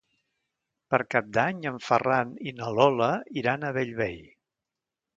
[0.93, 3.13] Per Cap d'Any en Ferran i na Lola
[3.45, 4.21] iran a Bellvei.